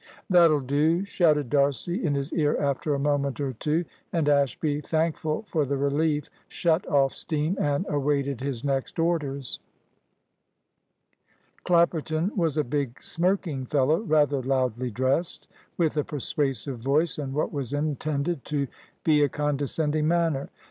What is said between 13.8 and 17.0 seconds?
rather loudly dressed, with a persuasive